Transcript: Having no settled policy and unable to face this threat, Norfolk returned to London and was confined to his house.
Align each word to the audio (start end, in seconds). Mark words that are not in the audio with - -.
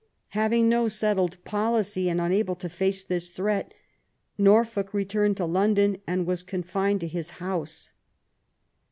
Having 0.29 0.67
no 0.67 0.87
settled 0.87 1.37
policy 1.45 2.09
and 2.09 2.19
unable 2.19 2.55
to 2.55 2.67
face 2.69 3.03
this 3.03 3.29
threat, 3.29 3.71
Norfolk 4.35 4.95
returned 4.95 5.37
to 5.37 5.45
London 5.45 6.01
and 6.07 6.25
was 6.25 6.41
confined 6.41 7.01
to 7.01 7.07
his 7.07 7.29
house. 7.37 7.91